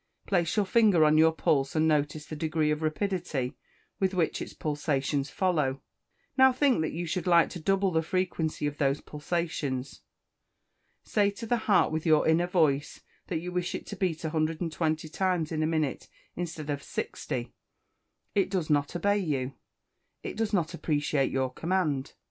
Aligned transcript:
Place 0.25 0.57
your 0.57 0.65
finger 0.65 1.03
upon 1.03 1.19
your 1.19 1.31
pulse, 1.31 1.75
and 1.75 1.87
notice 1.87 2.25
the 2.25 2.35
degree 2.35 2.71
of 2.71 2.81
rapidity 2.81 3.55
with 3.99 4.15
which 4.15 4.41
its 4.41 4.55
pulsations 4.55 5.29
follow. 5.29 5.83
Now 6.35 6.51
think 6.51 6.81
that 6.81 6.91
you 6.91 7.05
should 7.05 7.27
like 7.27 7.51
to 7.51 7.59
double 7.59 7.91
the 7.91 8.01
frequency 8.01 8.65
of 8.65 8.79
those 8.79 8.99
pulsations. 8.99 10.01
Say 11.03 11.29
to 11.29 11.45
the 11.45 11.57
heart, 11.69 11.91
with 11.91 12.07
your 12.07 12.27
inner 12.27 12.47
voice, 12.47 13.01
that 13.27 13.41
you 13.41 13.51
wish 13.51 13.75
it 13.75 13.85
to 13.85 13.95
beat 13.95 14.23
120 14.23 15.07
times 15.09 15.51
in 15.51 15.61
a 15.61 15.67
minute, 15.67 16.07
instead 16.35 16.71
of 16.71 16.81
60. 16.81 17.53
It 18.33 18.49
does 18.49 18.71
not 18.71 18.95
obey 18.95 19.19
you; 19.19 19.53
it 20.23 20.35
does 20.35 20.51
not 20.51 20.73
appreciate 20.73 21.29
your 21.29 21.53
command. 21.53 22.13